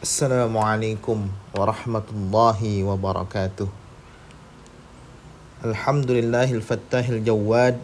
السلام 0.00 0.56
عليكم 0.56 1.28
ورحمة 1.60 2.08
الله 2.08 2.60
وبركاته. 2.88 3.68
الحمد 5.60 6.10
لله 6.10 6.48
الفتاح 6.56 7.04
الجواد 7.08 7.76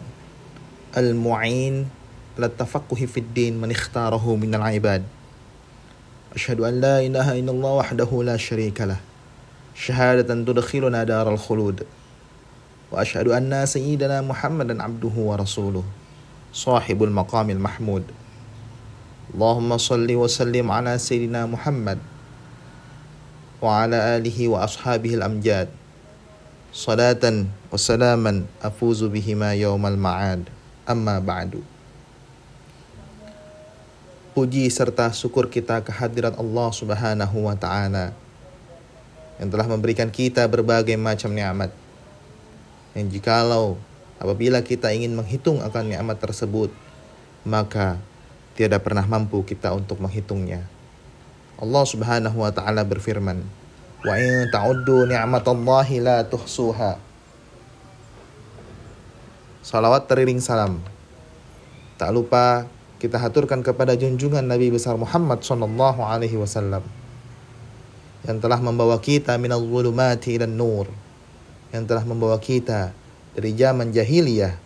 المعين 0.97 1.85
للتفقه 2.41 3.01
في 3.05 3.19
الدين 3.21 3.61
من 3.61 3.69
اختاره 3.69 4.25
من 4.35 4.49
العباد. 4.49 5.03
أشهد 6.33 6.59
أن 6.65 6.81
لا 6.81 7.05
إله 7.05 7.37
إلا 7.37 7.51
الله 7.53 7.73
وحده 7.85 8.09
لا 8.25 8.37
شريك 8.37 8.81
له. 8.81 8.97
شهادة 9.77 10.25
تدخلنا 10.25 11.05
دار 11.05 11.29
الخلود. 11.29 11.85
وأشهد 12.91 13.27
أن 13.29 13.53
سيدنا 13.69 14.25
محمدا 14.25 14.73
عبده 14.73 15.15
ورسوله. 15.21 15.85
صاحب 16.53 16.97
المقام 17.03 17.49
المحمود. 17.49 18.03
اللهم 19.37 19.77
صل 19.77 20.09
وسلم 20.15 20.71
على 20.71 20.97
سيدنا 20.97 21.45
محمد. 21.45 22.16
وعلى 23.62 23.98
آله 24.18 24.38
وأصحابه 24.48 25.12
الأمجاد 25.22 25.68
صلاة 26.74 27.24
وسلاما 27.70 28.32
أفوز 28.62 29.04
بهما 29.06 29.54
يوم 29.54 29.82
المعاد 29.86 30.42
أما 30.90 31.16
بعد 31.22 31.62
Puji 34.32 34.64
serta 34.72 35.12
syukur 35.12 35.52
kita 35.52 35.84
kehadiran 35.84 36.32
Allah 36.40 36.72
Subhanahu 36.72 37.44
wa 37.44 37.52
taala 37.52 38.16
yang 39.36 39.52
telah 39.52 39.68
memberikan 39.68 40.08
kita 40.08 40.48
berbagai 40.48 40.96
macam 40.96 41.36
nikmat. 41.36 41.68
Yang 42.96 43.20
jikalau 43.20 43.76
apabila 44.16 44.64
kita 44.64 44.88
ingin 44.88 45.12
menghitung 45.12 45.60
akan 45.60 45.84
nikmat 45.84 46.16
tersebut, 46.16 46.72
maka 47.44 48.00
tiada 48.56 48.80
pernah 48.80 49.04
mampu 49.04 49.44
kita 49.44 49.68
untuk 49.76 50.00
menghitungnya. 50.00 50.64
Allah 51.57 51.83
Subhanahu 51.89 52.37
wa 52.37 52.53
taala 52.53 52.85
berfirman, 52.85 53.41
"Wa 54.05 54.13
in 54.21 54.49
ta'uddu 54.53 55.09
ni'matallahi 55.09 56.05
la 56.05 56.21
tuhsuha." 56.21 57.01
Salawat 59.65 60.05
teriring 60.05 60.37
salam. 60.37 60.79
Tak 61.97 62.13
lupa 62.13 62.69
kita 63.01 63.17
haturkan 63.17 63.65
kepada 63.65 63.97
junjungan 63.97 64.45
Nabi 64.45 64.69
besar 64.69 64.97
Muhammad 65.01 65.41
sallallahu 65.41 66.01
alaihi 66.01 66.37
wasallam 66.37 66.85
yang 68.25 68.37
telah 68.37 68.61
membawa 68.61 68.97
kita 69.01 69.37
minal 69.41 69.61
zulumati 69.61 70.37
dan 70.37 70.57
nur 70.57 70.89
yang 71.73 71.85
telah 71.85 72.05
membawa 72.05 72.37
kita 72.41 72.93
dari 73.37 73.53
zaman 73.53 73.93
jahiliyah 73.93 74.57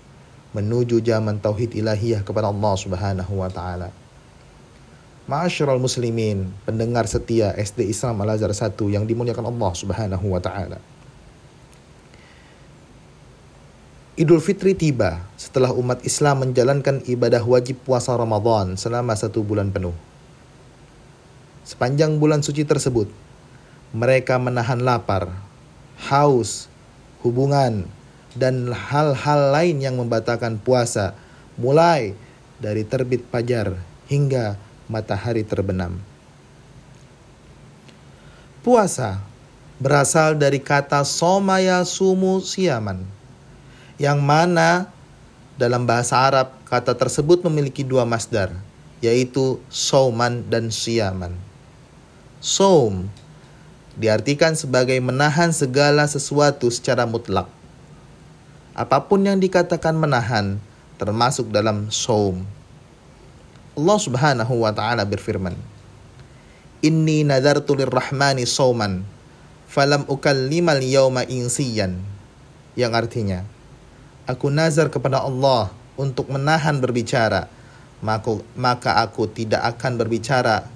menuju 0.51 0.99
zaman 1.03 1.39
tauhid 1.39 1.75
ilahiyah 1.75 2.23
kepada 2.27 2.51
Allah 2.51 2.75
Subhanahu 2.75 3.33
wa 3.39 3.47
taala. 3.47 4.00
Ma'asyiral 5.31 5.79
muslimin, 5.79 6.51
pendengar 6.67 7.07
setia 7.07 7.55
SD 7.55 7.87
Islam 7.87 8.19
Al-Azhar 8.19 8.51
1 8.51 8.75
yang 8.91 9.07
dimuliakan 9.07 9.47
Allah 9.47 9.71
Subhanahu 9.71 10.27
wa 10.27 10.43
taala. 10.43 10.75
Idul 14.19 14.43
Fitri 14.43 14.75
tiba 14.75 15.23
setelah 15.39 15.71
umat 15.71 16.03
Islam 16.03 16.43
menjalankan 16.43 17.07
ibadah 17.07 17.39
wajib 17.47 17.79
puasa 17.87 18.11
Ramadan 18.11 18.75
selama 18.75 19.15
satu 19.15 19.39
bulan 19.39 19.71
penuh. 19.71 19.95
Sepanjang 21.63 22.19
bulan 22.19 22.43
suci 22.43 22.67
tersebut, 22.67 23.07
mereka 23.95 24.35
menahan 24.35 24.83
lapar, 24.83 25.31
haus, 26.11 26.67
hubungan, 27.23 27.87
dan 28.35 28.67
hal-hal 28.67 29.55
lain 29.55 29.79
yang 29.79 29.95
membatalkan 29.95 30.59
puasa 30.59 31.15
mulai 31.55 32.19
dari 32.59 32.83
terbit 32.83 33.23
fajar 33.31 33.79
hingga 34.11 34.59
matahari 34.91 35.47
terbenam. 35.47 35.95
Puasa 38.59 39.23
berasal 39.79 40.35
dari 40.35 40.59
kata 40.59 41.01
somaya 41.07 41.81
sumu 41.87 42.43
siaman 42.43 43.07
yang 43.95 44.19
mana 44.19 44.91
dalam 45.55 45.87
bahasa 45.87 46.19
Arab 46.19 46.53
kata 46.67 46.93
tersebut 46.93 47.41
memiliki 47.47 47.87
dua 47.87 48.03
masdar 48.03 48.51
yaitu 48.99 49.63
soman 49.71 50.43
dan 50.51 50.67
siaman. 50.69 51.33
Som 52.43 53.07
diartikan 53.95 54.59
sebagai 54.59 54.99
menahan 54.99 55.55
segala 55.55 56.03
sesuatu 56.05 56.67
secara 56.67 57.07
mutlak 57.07 57.47
apa 58.71 59.03
pun 59.03 59.19
yang 59.19 59.35
dikatakan 59.35 59.91
menahan 59.99 60.55
termasuk 60.95 61.51
dalam 61.51 61.91
saum. 61.91 62.47
Allah 63.81 63.97
Subhanahu 63.97 64.61
wa 64.61 64.69
taala 64.69 65.01
berfirman, 65.09 65.57
"Inni 66.85 67.25
nadartu 67.25 67.73
lirrahmani 67.73 68.45
sauman, 68.45 69.01
falam 69.65 70.05
ukallimal 70.05 70.77
yauma 70.85 71.25
insiyan." 71.25 71.97
Yang 72.77 72.93
artinya, 72.93 73.39
aku 74.29 74.53
nazar 74.53 74.93
kepada 74.93 75.25
Allah 75.25 75.73
untuk 75.97 76.29
menahan 76.29 76.77
berbicara, 76.77 77.49
maka, 78.05 78.37
maka 78.53 79.01
aku 79.01 79.25
tidak 79.25 79.65
akan 79.65 79.97
berbicara 79.97 80.69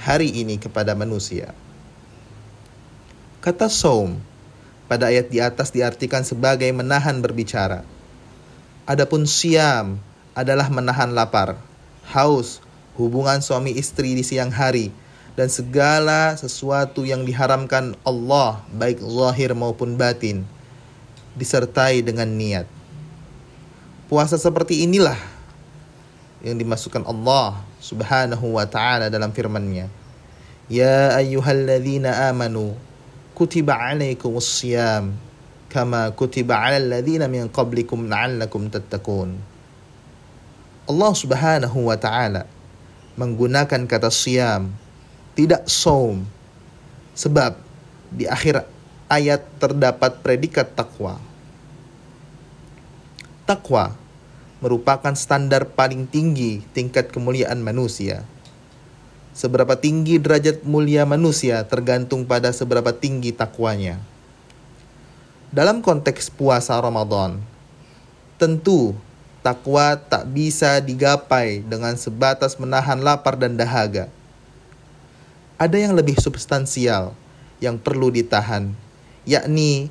hari 0.00 0.32
ini 0.32 0.56
kepada 0.56 0.96
manusia. 0.96 1.52
Kata 3.44 3.68
saum 3.68 4.16
pada 4.88 5.12
ayat 5.12 5.28
di 5.28 5.36
atas 5.36 5.68
diartikan 5.68 6.24
sebagai 6.24 6.72
menahan 6.72 7.20
berbicara. 7.20 7.84
Adapun 8.88 9.28
siam 9.28 10.00
adalah 10.32 10.72
menahan 10.72 11.12
lapar, 11.12 11.60
haus, 12.10 12.58
hubungan 12.98 13.38
suami 13.38 13.74
istri 13.76 14.18
di 14.18 14.24
siang 14.26 14.50
hari, 14.50 14.90
dan 15.38 15.48
segala 15.48 16.36
sesuatu 16.36 17.06
yang 17.08 17.24
diharamkan 17.24 17.96
Allah 18.04 18.60
baik 18.74 19.00
zahir 19.00 19.56
maupun 19.56 19.96
batin 19.96 20.44
disertai 21.32 22.04
dengan 22.04 22.28
niat. 22.28 22.68
Puasa 24.12 24.36
seperti 24.36 24.84
inilah 24.84 25.16
yang 26.44 26.60
dimasukkan 26.60 27.08
Allah 27.08 27.56
Subhanahu 27.80 28.60
wa 28.60 28.68
taala 28.68 29.08
dalam 29.08 29.32
firman-Nya. 29.32 29.88
Ya 30.68 31.16
ayyuhalladzina 31.16 32.28
amanu 32.28 32.76
kutiba 33.32 33.74
alaikumus 33.74 34.60
siyam 34.60 35.16
kama 35.72 36.12
kutiba 36.12 36.60
alal 36.60 37.00
min 37.32 37.48
qablikum 37.48 38.04
la'allakum 38.12 38.68
tattaqun. 38.68 39.51
Allah 40.82 41.12
Subhanahu 41.14 41.86
wa 41.86 41.94
taala 41.94 42.50
menggunakan 43.14 43.86
kata 43.86 44.10
siam 44.10 44.74
tidak 45.38 45.68
saum 45.70 46.26
sebab 47.14 47.54
di 48.10 48.26
akhir 48.26 48.66
ayat 49.06 49.44
terdapat 49.60 50.24
predikat 50.24 50.72
takwa. 50.72 51.20
Takwa 53.46 53.94
merupakan 54.64 55.12
standar 55.14 55.68
paling 55.70 56.08
tinggi 56.08 56.64
tingkat 56.72 57.14
kemuliaan 57.14 57.60
manusia. 57.60 58.24
Seberapa 59.32 59.78
tinggi 59.78 60.20
derajat 60.20 60.66
mulia 60.66 61.08
manusia 61.08 61.64
tergantung 61.64 62.28
pada 62.28 62.52
seberapa 62.52 62.92
tinggi 62.92 63.32
takwanya. 63.32 63.96
Dalam 65.52 65.80
konteks 65.80 66.28
puasa 66.32 66.76
Ramadan, 66.76 67.40
tentu 68.36 68.96
takwa 69.42 69.98
tak 69.98 70.30
bisa 70.30 70.78
digapai 70.78 71.66
dengan 71.66 71.98
sebatas 71.98 72.54
menahan 72.56 73.02
lapar 73.02 73.34
dan 73.34 73.58
dahaga. 73.58 74.06
Ada 75.58 75.78
yang 75.78 75.94
lebih 75.98 76.18
substansial 76.18 77.14
yang 77.62 77.78
perlu 77.78 78.10
ditahan, 78.10 78.74
yakni 79.22 79.90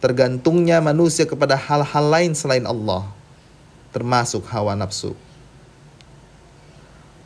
tergantungnya 0.00 0.80
manusia 0.80 1.24
kepada 1.24 1.56
hal-hal 1.56 2.04
lain 2.08 2.32
selain 2.32 2.64
Allah, 2.64 3.08
termasuk 3.92 4.44
hawa 4.48 4.76
nafsu. 4.76 5.16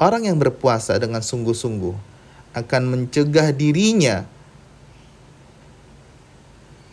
Orang 0.02 0.26
yang 0.26 0.38
berpuasa 0.38 0.98
dengan 0.98 1.22
sungguh-sungguh 1.22 1.94
akan 2.58 2.82
mencegah 2.90 3.54
dirinya 3.54 4.26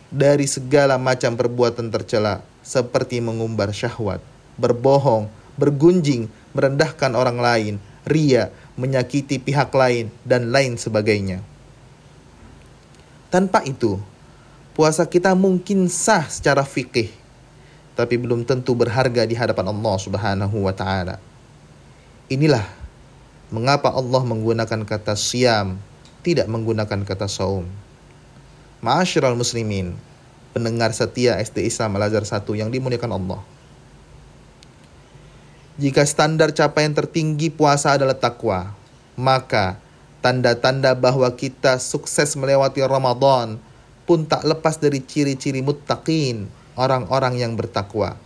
dari 0.09 0.49
segala 0.49 0.97
macam 0.97 1.37
perbuatan 1.37 1.89
tercela 1.93 2.41
seperti 2.65 3.21
mengumbar 3.21 3.69
syahwat, 3.73 4.21
berbohong, 4.59 5.31
bergunjing, 5.55 6.27
merendahkan 6.51 7.15
orang 7.15 7.39
lain, 7.39 7.73
ria, 8.03 8.51
menyakiti 8.75 9.39
pihak 9.39 9.71
lain, 9.71 10.11
dan 10.27 10.51
lain 10.51 10.75
sebagainya. 10.75 11.39
Tanpa 13.31 13.63
itu, 13.63 13.95
puasa 14.75 15.07
kita 15.07 15.31
mungkin 15.31 15.87
sah 15.87 16.27
secara 16.27 16.67
fikih, 16.67 17.07
tapi 17.95 18.19
belum 18.19 18.43
tentu 18.43 18.75
berharga 18.75 19.23
di 19.23 19.39
hadapan 19.39 19.71
Allah 19.71 19.95
Subhanahu 19.95 20.67
wa 20.67 20.73
taala. 20.75 21.17
Inilah 22.29 22.79
Mengapa 23.49 23.89
Allah 23.89 24.21
menggunakan 24.21 24.85
kata 24.85 25.17
siam, 25.17 25.81
tidak 26.21 26.45
menggunakan 26.45 27.01
kata 27.01 27.25
saum? 27.25 27.65
Ma'asyiral 28.85 29.33
muslimin, 29.33 29.97
pendengar 30.53 30.93
setia 30.93 31.41
SD 31.41 31.65
Islam 31.65 31.97
Al-Azhar 31.97 32.45
1 32.45 32.45
yang 32.53 32.69
dimuliakan 32.69 33.09
Allah. 33.09 33.41
Jika 35.79 36.03
standar 36.03 36.51
capaian 36.51 36.91
tertinggi 36.91 37.47
puasa 37.47 37.95
adalah 37.95 38.19
takwa, 38.19 38.75
maka 39.15 39.79
Tanda-tanda 40.19 40.99
bahwa 40.99 41.31
kita 41.31 41.79
sukses 41.79 42.35
melewati 42.35 42.83
Ramadan 42.83 43.55
pun 44.03 44.27
tak 44.27 44.43
lepas 44.43 44.75
dari 44.75 44.99
ciri-ciri 44.99 45.63
muttaqin, 45.63 46.51
orang-orang 46.75 47.39
yang 47.39 47.55
bertakwa. 47.55 48.19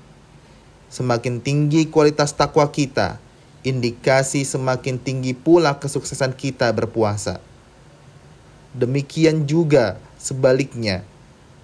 Semakin 0.90 1.38
tinggi 1.38 1.86
kualitas 1.86 2.34
takwa 2.34 2.66
kita, 2.74 3.22
indikasi 3.62 4.42
semakin 4.42 4.98
tinggi 4.98 5.38
pula 5.38 5.78
kesuksesan 5.78 6.34
kita 6.34 6.74
berpuasa. 6.74 7.38
Demikian 8.74 9.46
juga 9.46 10.02
sebaliknya, 10.18 11.06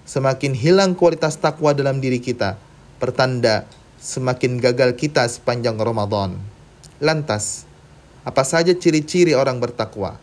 semakin 0.06 0.54
hilang 0.54 0.94
kualitas 0.94 1.34
takwa 1.42 1.74
dalam 1.74 1.98
diri 1.98 2.22
kita, 2.22 2.54
pertanda 3.02 3.66
semakin 4.00 4.56
gagal 4.56 4.96
kita 4.96 5.28
sepanjang 5.28 5.76
Ramadan. 5.76 6.40
Lantas, 7.04 7.68
apa 8.24 8.48
saja 8.48 8.72
ciri-ciri 8.72 9.36
orang 9.36 9.60
bertakwa? 9.60 10.16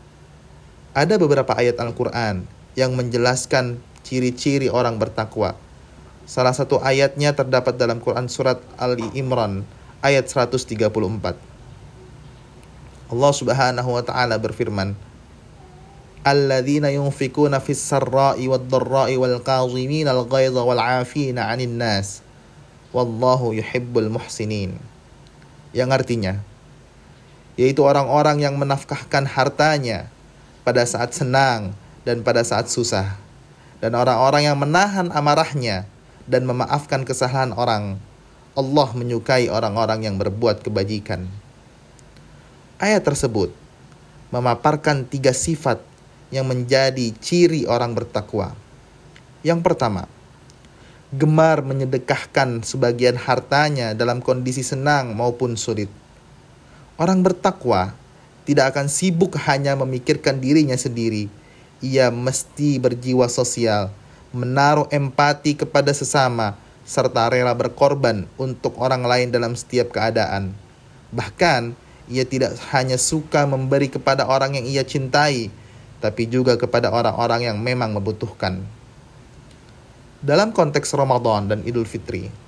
Ada 0.98 1.22
beberapa 1.22 1.54
ayat 1.54 1.78
Al-Quran 1.78 2.50
yang 2.74 2.98
menjelaskan 2.98 3.78
ciri-ciri 4.02 4.74
orang 4.74 4.98
bertakwa. 4.98 5.54
Salah 6.26 6.58
satu 6.58 6.82
ayatnya 6.82 7.38
terdapat 7.38 7.78
dalam 7.78 8.02
Quran 8.02 8.26
Surat 8.26 8.58
Ali 8.82 9.06
Imran 9.14 9.62
ayat 10.02 10.26
134. 10.26 11.38
Allah 13.08 13.32
Subhanahu 13.32 13.90
wa 13.94 14.04
taala 14.04 14.42
berfirman, 14.42 14.98
"Alladzina 16.26 16.90
yunfikuna 16.92 17.62
fis 17.62 17.80
sarra'i 17.80 18.50
wad 18.50 18.68
dharra'i 18.68 19.16
wal 19.22 19.38
qazimina 19.40 20.18
al 20.18 20.26
ghaidha 20.26 20.66
wal 20.66 20.82
'afina 20.82 21.48
'anil 21.48 21.72
nas 21.78 22.27
wallahu 22.98 23.54
yuhibbul 23.54 24.10
muhsinin." 24.10 24.82
Yang 25.70 25.90
artinya, 25.94 26.34
yaitu 27.54 27.86
orang-orang 27.86 28.42
yang 28.42 28.58
menafkahkan 28.58 29.30
hartanya 29.30 30.10
pada 30.66 30.82
saat 30.90 31.14
senang 31.14 31.78
dan 32.02 32.26
pada 32.26 32.42
saat 32.42 32.66
susah, 32.66 33.22
dan 33.78 33.94
orang-orang 33.94 34.50
yang 34.50 34.58
menahan 34.58 35.14
amarahnya 35.14 35.86
dan 36.26 36.50
memaafkan 36.50 37.06
kesalahan 37.06 37.54
orang. 37.54 38.02
Allah 38.58 38.90
menyukai 38.98 39.54
orang-orang 39.54 40.10
yang 40.10 40.18
berbuat 40.18 40.66
kebajikan. 40.66 41.30
Ayat 42.82 43.06
tersebut 43.06 43.54
memaparkan 44.34 45.06
tiga 45.06 45.30
sifat 45.30 45.78
yang 46.34 46.50
menjadi 46.50 47.14
ciri 47.22 47.70
orang 47.70 47.94
bertakwa. 47.94 48.58
Yang 49.46 49.62
pertama, 49.62 50.10
gemar 51.16 51.64
menyedekahkan 51.64 52.68
sebagian 52.68 53.16
hartanya 53.16 53.96
dalam 53.96 54.20
kondisi 54.20 54.60
senang 54.60 55.16
maupun 55.16 55.56
sulit. 55.56 55.88
Orang 57.00 57.24
bertakwa 57.24 57.96
tidak 58.44 58.76
akan 58.76 58.92
sibuk 58.92 59.36
hanya 59.48 59.76
memikirkan 59.80 60.40
dirinya 60.44 60.76
sendiri. 60.76 61.32
Ia 61.80 62.12
mesti 62.12 62.80
berjiwa 62.82 63.30
sosial, 63.32 63.94
menaruh 64.36 64.90
empati 64.92 65.56
kepada 65.56 65.94
sesama, 65.96 66.60
serta 66.88 67.28
rela 67.28 67.52
berkorban 67.52 68.24
untuk 68.40 68.76
orang 68.80 69.04
lain 69.04 69.30
dalam 69.32 69.54
setiap 69.54 69.92
keadaan. 69.92 70.56
Bahkan, 71.12 71.76
ia 72.08 72.24
tidak 72.24 72.56
hanya 72.72 72.96
suka 72.96 73.44
memberi 73.44 73.92
kepada 73.92 74.24
orang 74.28 74.56
yang 74.56 74.66
ia 74.66 74.84
cintai, 74.88 75.52
tapi 76.00 76.28
juga 76.28 76.56
kepada 76.56 76.88
orang-orang 76.88 77.52
yang 77.52 77.58
memang 77.60 77.92
membutuhkan. 77.96 78.64
Dalam 80.18 80.50
konteks 80.50 80.98
Ramadan 80.98 81.46
dan 81.46 81.60
Idul 81.62 81.86
Fitri, 81.86 82.48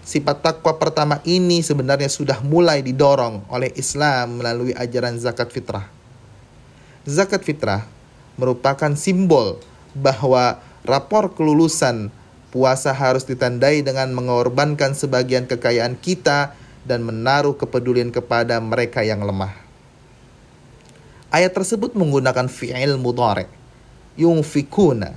Sifat 0.00 0.42
takwa 0.42 0.74
pertama 0.74 1.20
ini 1.28 1.62
sebenarnya 1.62 2.08
sudah 2.08 2.40
mulai 2.42 2.80
didorong 2.80 3.46
oleh 3.52 3.70
Islam 3.78 4.40
melalui 4.40 4.72
ajaran 4.74 5.20
zakat 5.20 5.52
fitrah. 5.52 5.86
Zakat 7.04 7.44
fitrah 7.44 7.84
merupakan 8.40 8.90
simbol 8.96 9.60
bahwa 9.92 10.58
rapor 10.82 11.30
kelulusan 11.36 12.08
puasa 12.50 12.90
harus 12.90 13.28
ditandai 13.28 13.84
dengan 13.84 14.10
mengorbankan 14.10 14.96
sebagian 14.98 15.46
kekayaan 15.46 15.94
kita 16.00 16.58
dan 16.88 17.04
menaruh 17.04 17.54
kepedulian 17.54 18.10
kepada 18.10 18.58
mereka 18.58 19.04
yang 19.04 19.22
lemah. 19.22 19.52
Ayat 21.30 21.54
tersebut 21.54 21.94
menggunakan 21.94 22.50
fi'il 22.50 22.98
mudhari, 22.98 23.46
yungfikuna, 24.18 25.14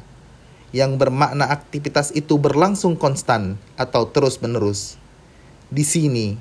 yang 0.74 0.98
bermakna 0.98 1.46
aktivitas 1.54 2.10
itu 2.18 2.42
berlangsung 2.42 2.98
konstan 2.98 3.62
atau 3.78 4.10
terus-menerus. 4.10 4.98
Di 5.70 5.86
sini 5.86 6.34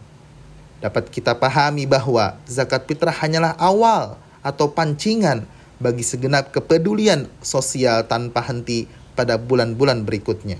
dapat 0.80 1.12
kita 1.12 1.36
pahami 1.36 1.84
bahwa 1.84 2.40
zakat 2.48 2.88
fitrah 2.88 3.12
hanyalah 3.12 3.54
awal 3.60 4.16
atau 4.40 4.72
pancingan 4.72 5.44
bagi 5.78 6.00
segenap 6.00 6.50
kepedulian 6.50 7.28
sosial 7.44 8.08
tanpa 8.08 8.40
henti 8.40 8.88
pada 9.12 9.36
bulan-bulan 9.36 10.08
berikutnya. 10.08 10.56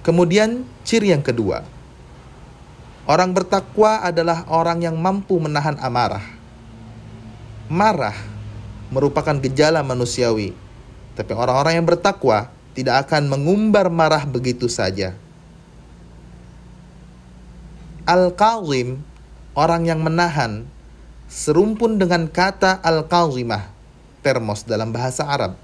Kemudian 0.00 0.64
ciri 0.86 1.12
yang 1.12 1.20
kedua, 1.20 1.66
orang 3.04 3.36
bertakwa 3.36 4.00
adalah 4.00 4.48
orang 4.48 4.80
yang 4.80 4.96
mampu 4.96 5.36
menahan 5.36 5.76
amarah. 5.82 6.24
Marah 7.68 8.16
merupakan 8.90 9.38
gejala 9.38 9.80
manusiawi. 9.86 10.52
Tapi 11.14 11.32
orang-orang 11.34 11.78
yang 11.78 11.86
bertakwa 11.86 12.50
tidak 12.74 13.06
akan 13.06 13.30
mengumbar 13.30 13.90
marah 13.90 14.22
begitu 14.26 14.70
saja. 14.70 15.14
Al-Kazim, 18.06 19.02
orang 19.54 19.86
yang 19.86 20.02
menahan, 20.02 20.66
serumpun 21.30 21.98
dengan 21.98 22.26
kata 22.26 22.82
Al-Kazimah, 22.82 23.70
termos 24.22 24.66
dalam 24.66 24.90
bahasa 24.90 25.26
Arab. 25.26 25.54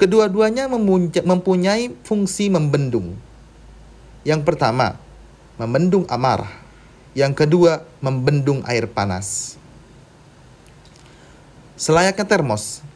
Kedua-duanya 0.00 0.66
mempunyai 1.22 1.92
fungsi 2.02 2.50
membendung. 2.50 3.14
Yang 4.24 4.42
pertama, 4.42 4.96
membendung 5.60 6.08
amarah. 6.10 6.50
Yang 7.14 7.46
kedua, 7.46 7.86
membendung 8.02 8.64
air 8.66 8.90
panas. 8.90 9.54
Selayaknya 11.74 12.22
termos, 12.22 12.86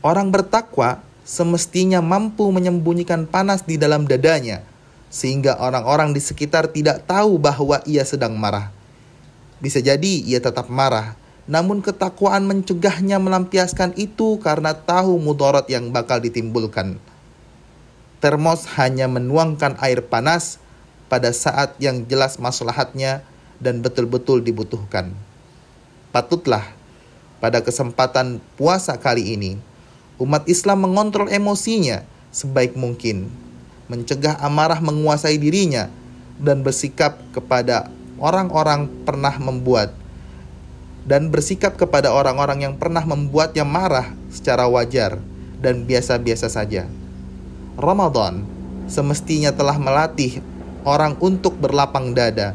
orang 0.00 0.32
bertakwa 0.32 1.04
semestinya 1.28 2.00
mampu 2.00 2.48
menyembunyikan 2.48 3.28
panas 3.28 3.68
di 3.68 3.76
dalam 3.76 4.08
dadanya, 4.08 4.64
sehingga 5.12 5.60
orang-orang 5.60 6.16
di 6.16 6.20
sekitar 6.24 6.72
tidak 6.72 7.04
tahu 7.04 7.36
bahwa 7.36 7.84
ia 7.84 8.00
sedang 8.08 8.32
marah. 8.32 8.72
Bisa 9.60 9.84
jadi 9.84 10.24
ia 10.24 10.40
tetap 10.40 10.72
marah, 10.72 11.20
namun 11.44 11.84
ketakwaan 11.84 12.48
mencegahnya 12.48 13.20
melampiaskan 13.20 13.92
itu 14.00 14.40
karena 14.40 14.72
tahu 14.72 15.20
mudarat 15.20 15.68
yang 15.68 15.92
bakal 15.92 16.16
ditimbulkan. 16.16 16.96
Termos 18.24 18.72
hanya 18.80 19.04
menuangkan 19.04 19.76
air 19.84 20.00
panas 20.00 20.56
pada 21.12 21.28
saat 21.28 21.76
yang 21.76 22.08
jelas 22.08 22.40
maslahatnya 22.40 23.20
dan 23.60 23.84
betul-betul 23.84 24.40
dibutuhkan. 24.40 25.12
Patutlah 26.08 26.80
pada 27.42 27.58
kesempatan 27.58 28.38
puasa 28.54 28.94
kali 28.94 29.34
ini, 29.34 29.58
umat 30.22 30.46
Islam 30.46 30.86
mengontrol 30.86 31.26
emosinya 31.26 32.06
sebaik 32.30 32.78
mungkin, 32.78 33.26
mencegah 33.90 34.38
amarah 34.38 34.78
menguasai 34.78 35.42
dirinya, 35.42 35.90
dan 36.38 36.62
bersikap 36.62 37.18
kepada 37.34 37.90
orang-orang 38.22 38.86
pernah 39.02 39.34
membuat 39.42 39.90
dan 41.02 41.34
bersikap 41.34 41.74
kepada 41.74 42.14
orang-orang 42.14 42.62
yang 42.62 42.74
pernah 42.78 43.02
membuatnya 43.02 43.66
marah 43.66 44.14
secara 44.30 44.70
wajar 44.70 45.18
dan 45.58 45.82
biasa-biasa 45.82 46.46
saja. 46.46 46.86
Ramadan 47.74 48.46
semestinya 48.86 49.50
telah 49.50 49.82
melatih 49.82 50.38
orang 50.86 51.18
untuk 51.18 51.58
berlapang 51.58 52.14
dada, 52.14 52.54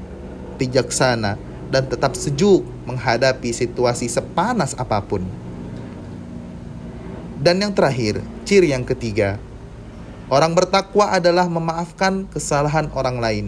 bijaksana, 0.55 1.35
dan 1.67 1.87
tetap 1.87 2.15
sejuk 2.15 2.63
menghadapi 2.87 3.51
situasi 3.51 4.07
sepanas 4.07 4.75
apa 4.79 5.03
pun. 5.03 5.23
Dan 7.37 7.61
yang 7.61 7.71
terakhir, 7.75 8.23
ciri 8.47 8.73
yang 8.73 8.81
ketiga, 8.81 9.37
orang 10.27 10.57
bertakwa 10.57 11.13
adalah 11.13 11.45
memaafkan 11.45 12.25
kesalahan 12.33 12.89
orang 12.97 13.21
lain. 13.21 13.47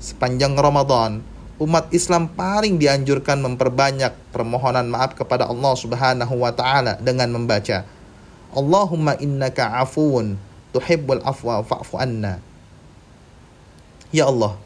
Sepanjang 0.00 0.56
Ramadan, 0.56 1.20
umat 1.60 1.92
Islam 1.92 2.32
paling 2.32 2.80
dianjurkan 2.80 3.44
memperbanyak 3.44 4.16
permohonan 4.32 4.88
maaf 4.88 5.12
kepada 5.12 5.44
Allah 5.44 5.74
Subhanahu 5.76 6.34
wa 6.40 6.48
taala 6.56 6.96
dengan 6.96 7.28
membaca 7.28 7.84
Allahumma 8.56 9.14
innaka 9.20 9.78
afuun 9.78 10.40
tuhibbul 10.72 11.20
afwa 11.22 11.60
fa'fu 11.60 12.00
anna. 12.00 12.40
Ya 14.10 14.26
Allah, 14.26 14.58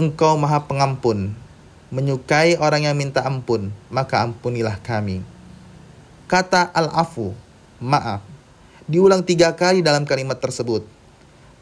Engkau 0.00 0.40
Maha 0.40 0.64
Pengampun, 0.64 1.36
menyukai 1.94 2.58
orang 2.58 2.90
yang 2.90 2.98
minta 2.98 3.22
ampun, 3.22 3.70
maka 3.86 4.26
ampunilah 4.26 4.82
kami. 4.82 5.22
Kata 6.26 6.66
al-afu, 6.74 7.30
maaf, 7.78 8.18
diulang 8.90 9.22
tiga 9.22 9.54
kali 9.54 9.78
dalam 9.78 10.02
kalimat 10.02 10.42
tersebut, 10.42 10.82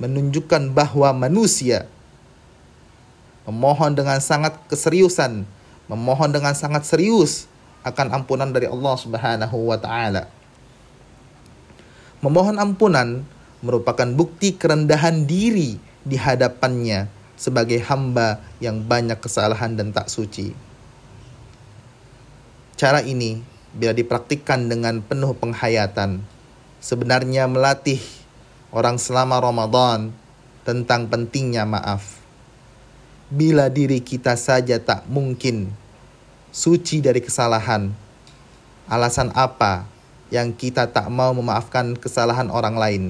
menunjukkan 0.01 0.73
bahwa 0.73 1.12
manusia 1.12 1.85
memohon 3.45 3.93
dengan 3.93 4.17
sangat 4.25 4.57
keseriusan, 4.73 5.45
memohon 5.93 6.33
dengan 6.33 6.57
sangat 6.57 6.89
serius 6.89 7.45
akan 7.85 8.17
ampunan 8.17 8.49
dari 8.49 8.73
Allah 8.73 8.97
Subhanahu 8.97 9.69
wa 9.69 9.77
taala. 9.77 10.33
Memohon 12.25 12.57
ampunan 12.57 13.27
merupakan 13.61 14.09
bukti 14.09 14.57
kerendahan 14.57 15.29
diri 15.29 15.77
di 16.07 16.17
hadapannya 16.17 17.22
sebagai 17.43 17.83
hamba 17.83 18.39
yang 18.63 18.87
banyak 18.87 19.19
kesalahan 19.19 19.75
dan 19.75 19.91
tak 19.91 20.07
suci. 20.07 20.55
Cara 22.79 23.03
ini 23.03 23.43
bila 23.75 23.91
dipraktikkan 23.91 24.71
dengan 24.71 25.03
penuh 25.03 25.35
penghayatan 25.35 26.23
sebenarnya 26.79 27.51
melatih 27.51 27.99
orang 28.71 28.95
selama 28.95 29.43
Ramadan 29.43 30.15
tentang 30.63 31.11
pentingnya 31.11 31.67
maaf. 31.67 32.23
Bila 33.27 33.67
diri 33.67 33.99
kita 33.99 34.39
saja 34.39 34.79
tak 34.79 35.11
mungkin 35.11 35.75
suci 36.55 37.03
dari 37.03 37.19
kesalahan, 37.19 37.91
alasan 38.87 39.35
apa 39.35 39.89
yang 40.31 40.55
kita 40.55 40.87
tak 40.95 41.11
mau 41.11 41.35
memaafkan 41.35 41.99
kesalahan 41.99 42.53
orang 42.55 42.77
lain? 42.79 43.05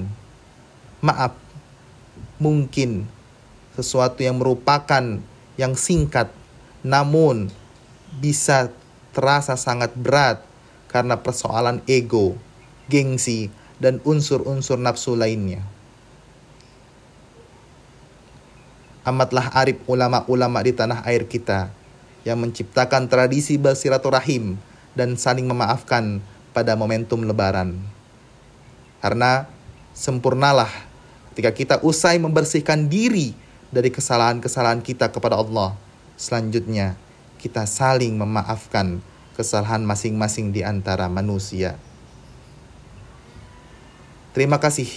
Maaf, 1.03 1.35
mungkin 2.39 3.05
sesuatu 3.73 4.21
yang 4.21 4.37
merupakan 4.37 5.21
yang 5.57 5.73
singkat, 5.77 6.29
namun 6.85 7.49
bisa 8.17 8.69
terasa 9.13 9.57
sangat 9.57 9.93
berat 9.93 10.41
karena 10.89 11.17
persoalan 11.17 11.81
ego, 11.89 12.37
gengsi, 12.89 13.49
dan 13.81 13.97
unsur-unsur 14.05 14.77
nafsu 14.77 15.17
lainnya. 15.17 15.65
Amatlah 19.03 19.51
arif 19.57 19.83
ulama-ulama 19.89 20.63
di 20.63 20.71
tanah 20.71 21.03
air 21.03 21.27
kita 21.27 21.67
yang 22.23 22.39
menciptakan 22.39 23.11
tradisi 23.11 23.59
bersilaturahim 23.59 24.55
dan 24.95 25.19
saling 25.19 25.43
memaafkan 25.43 26.23
pada 26.55 26.77
momentum 26.79 27.25
lebaran. 27.27 27.75
Karena 29.03 29.51
sempurnalah 29.91 30.71
ketika 31.33 31.51
kita 31.51 31.75
usai 31.83 32.15
membersihkan 32.15 32.87
diri 32.87 33.35
dari 33.73 33.89
kesalahan-kesalahan 33.89 34.85
kita 34.85 35.09
kepada 35.09 35.41
Allah. 35.41 35.73
Selanjutnya, 36.13 36.93
kita 37.41 37.65
saling 37.65 38.13
memaafkan 38.13 39.01
kesalahan 39.33 39.81
masing-masing 39.81 40.53
di 40.53 40.61
antara 40.61 41.09
manusia. 41.09 41.81
Terima 44.37 44.61
kasih 44.61 44.89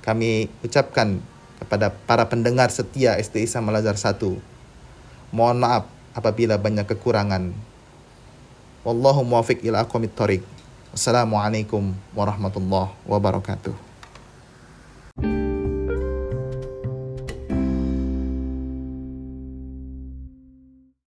kami 0.00 0.48
ucapkan 0.64 1.20
kepada 1.60 1.92
para 1.92 2.28
pendengar 2.28 2.72
setia 2.72 3.16
STI 3.20 3.48
Malazar 3.60 3.96
1. 3.96 4.20
Mohon 5.32 5.58
maaf 5.60 5.84
apabila 6.16 6.56
banyak 6.56 6.84
kekurangan. 6.88 7.52
Wallahu 8.84 9.24
muwafiq 9.24 9.64
ila 9.64 9.84
aqwamit 9.84 10.12
thoriq. 10.12 10.44
Wassalamualaikum 10.92 11.96
warahmatullahi 12.12 12.92
wabarakatuh. 13.08 13.93